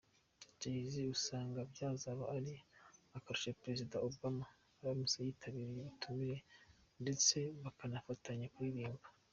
[0.59, 2.53] Jay-Z asanga byazaba ari
[3.17, 4.45] akarusho Perezida Obama
[4.79, 6.37] aramutse yitabiriye ubutumire
[7.03, 9.07] ndetse bakanafatanya kuririmba.